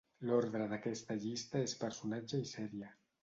[0.27, 2.93] L'ordre d'aquesta llista és personatge i sèrie.